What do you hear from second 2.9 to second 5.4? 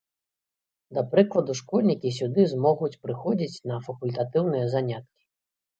прыходзіць на факультатыўныя заняткі.